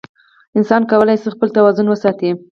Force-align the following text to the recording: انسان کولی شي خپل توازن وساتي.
انسان 0.57 0.81
کولی 0.91 1.15
شي 1.21 1.27
خپل 1.35 1.47
توازن 1.57 1.85
وساتي. 1.89 2.31